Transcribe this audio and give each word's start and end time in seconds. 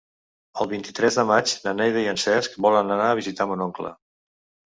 El 0.63 0.69
vint-i-tres 0.69 1.17
de 1.19 1.25
maig 1.31 1.51
na 1.65 1.73
Neida 1.81 2.01
i 2.05 2.09
en 2.13 2.19
Cesc 2.23 2.57
volen 2.67 2.89
anar 2.95 3.09
a 3.11 3.19
visitar 3.21 3.47
mon 3.53 3.65
oncle. 3.69 3.93